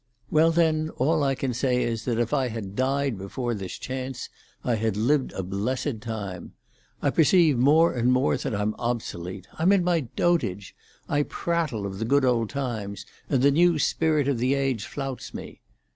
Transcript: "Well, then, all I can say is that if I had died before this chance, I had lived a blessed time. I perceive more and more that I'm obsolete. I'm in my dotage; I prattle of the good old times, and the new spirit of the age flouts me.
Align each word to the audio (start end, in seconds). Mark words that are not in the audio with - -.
"Well, 0.31 0.49
then, 0.49 0.89
all 0.97 1.23
I 1.23 1.35
can 1.35 1.53
say 1.53 1.83
is 1.83 2.05
that 2.05 2.17
if 2.17 2.33
I 2.33 2.47
had 2.47 2.75
died 2.75 3.19
before 3.19 3.53
this 3.53 3.77
chance, 3.77 4.29
I 4.63 4.73
had 4.73 4.97
lived 4.97 5.31
a 5.33 5.43
blessed 5.43 6.01
time. 6.01 6.53
I 7.03 7.11
perceive 7.11 7.59
more 7.59 7.93
and 7.93 8.11
more 8.11 8.35
that 8.35 8.55
I'm 8.55 8.73
obsolete. 8.79 9.45
I'm 9.59 9.71
in 9.71 9.83
my 9.83 9.99
dotage; 9.99 10.75
I 11.07 11.21
prattle 11.21 11.85
of 11.85 11.99
the 11.99 12.05
good 12.05 12.25
old 12.25 12.49
times, 12.49 13.05
and 13.29 13.43
the 13.43 13.51
new 13.51 13.77
spirit 13.77 14.27
of 14.27 14.39
the 14.39 14.55
age 14.55 14.87
flouts 14.87 15.35
me. 15.35 15.61